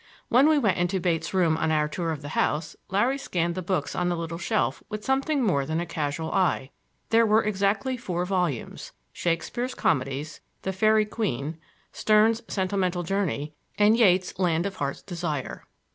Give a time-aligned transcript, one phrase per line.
[0.29, 3.61] When we went into Bates' room on our tour of the house, Larry scanned the
[3.61, 6.71] books on a little shelf with something more than a casual eye.
[7.11, 11.59] There were exactly four volumes,—Shakespeare's Comedies, The Faerie Queen,
[11.91, 15.67] Sterne's Sentimental Journey and Yeats' Land of Heart's Desire.